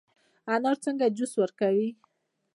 [0.53, 1.89] انار څنګه جوس ورکوي؟